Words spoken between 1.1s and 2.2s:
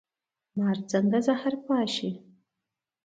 زهر پاشي؟